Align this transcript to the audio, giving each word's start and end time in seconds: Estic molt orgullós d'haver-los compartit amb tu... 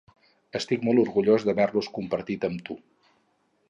Estic 0.59 0.87
molt 0.87 1.03
orgullós 1.03 1.47
d'haver-los 1.51 1.93
compartit 1.99 2.51
amb 2.53 2.69
tu... 2.71 2.83